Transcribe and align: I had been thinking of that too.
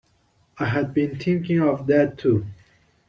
I 0.57 0.65
had 0.65 0.95
been 0.95 1.19
thinking 1.19 1.61
of 1.61 1.85
that 1.85 2.17
too. 2.17 2.47